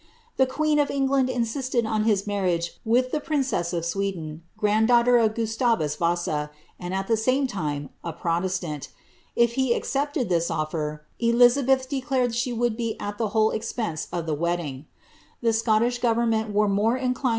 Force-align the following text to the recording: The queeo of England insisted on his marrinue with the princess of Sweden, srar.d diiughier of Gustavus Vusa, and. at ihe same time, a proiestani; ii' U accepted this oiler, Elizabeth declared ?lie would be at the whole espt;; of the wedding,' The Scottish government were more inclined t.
The 0.37 0.47
queeo 0.47 0.81
of 0.81 0.89
England 0.89 1.29
insisted 1.29 1.85
on 1.85 2.05
his 2.05 2.23
marrinue 2.23 2.71
with 2.83 3.11
the 3.11 3.19
princess 3.19 3.71
of 3.71 3.85
Sweden, 3.85 4.41
srar.d 4.59 4.87
diiughier 4.91 5.23
of 5.23 5.35
Gustavus 5.35 5.95
Vusa, 5.95 6.49
and. 6.79 6.91
at 6.95 7.07
ihe 7.07 7.15
same 7.19 7.45
time, 7.45 7.91
a 8.03 8.11
proiestani; 8.11 8.87
ii' 9.37 9.53
U 9.69 9.75
accepted 9.75 10.27
this 10.27 10.49
oiler, 10.49 11.03
Elizabeth 11.19 11.87
declared 11.87 12.31
?lie 12.47 12.51
would 12.53 12.75
be 12.75 12.99
at 12.99 13.19
the 13.19 13.27
whole 13.27 13.51
espt;; 13.53 14.07
of 14.11 14.25
the 14.25 14.33
wedding,' 14.33 14.87
The 15.43 15.53
Scottish 15.53 15.99
government 15.99 16.51
were 16.51 16.67
more 16.67 16.97
inclined 16.97 17.17
t. 17.17 17.29